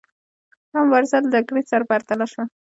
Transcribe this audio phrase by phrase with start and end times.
[0.71, 2.43] دا مبارزه له جګړې سره پرتله شوه.